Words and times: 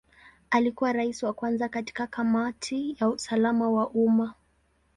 Alikuwa 0.49 0.93
Rais 0.93 1.23
wa 1.23 1.33
kwanza 1.33 1.69
katika 1.69 2.07
Kamati 2.07 2.97
ya 2.99 3.09
usalama 3.09 3.69
wa 3.69 3.89
umma. 3.89 4.33